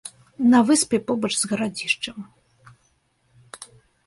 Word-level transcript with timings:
На 0.53 0.61
выспе, 0.69 0.97
побач 1.11 1.31
з 1.41 1.45
гарадзішчам. 1.51 2.17